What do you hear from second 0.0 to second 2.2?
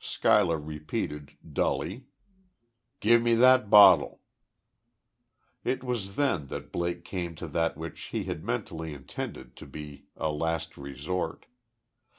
Schuyler repeated, dully: